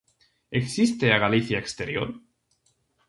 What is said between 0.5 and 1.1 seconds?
Existe